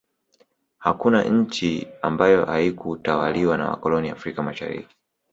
hakuna 0.77 1.23
nchi 1.23 1.87
ambayo 2.01 2.45
haikutawaliwa 2.45 3.57
na 3.57 3.69
wakoloni 3.69 4.09
afrika 4.09 4.43
mashariki 4.43 4.95